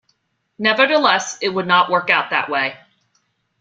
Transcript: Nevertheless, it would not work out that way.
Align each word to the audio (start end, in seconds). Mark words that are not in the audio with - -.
Nevertheless, 0.57 1.37
it 1.43 1.49
would 1.49 1.67
not 1.67 1.91
work 1.91 2.09
out 2.09 2.31
that 2.31 2.49
way. 2.49 2.75